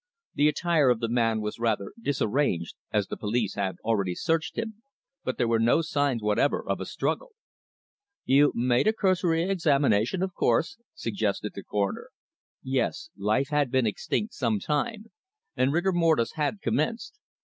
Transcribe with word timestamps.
The 0.33 0.47
attire 0.47 0.89
of 0.89 0.99
the 0.99 1.07
man 1.07 1.41
was 1.41 1.59
rather 1.59 1.93
disarranged, 2.01 2.73
as 2.91 3.05
the 3.05 3.17
police 3.17 3.53
had 3.53 3.75
already 3.83 4.15
searched 4.15 4.57
him, 4.57 4.81
but 5.23 5.37
there 5.37 5.47
were 5.47 5.59
no 5.59 5.83
signs 5.83 6.23
whatever 6.23 6.67
of 6.67 6.81
a 6.81 6.87
struggle." 6.87 7.33
"You 8.25 8.51
made 8.55 8.87
a 8.87 8.93
cursory 8.93 9.43
examination, 9.47 10.23
of 10.23 10.33
course," 10.33 10.79
suggested 10.95 11.51
the 11.53 11.61
Coroner. 11.61 12.09
"Yes. 12.63 13.11
Life 13.15 13.49
had 13.49 13.69
been 13.69 13.85
extinct 13.85 14.33
sometime, 14.33 15.11
and 15.55 15.71
rigor 15.71 15.93
mortis 15.93 16.31
had 16.31 16.61
commenced. 16.63 17.19